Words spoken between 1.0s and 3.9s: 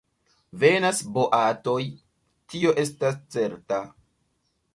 boatoj, tio estas certa.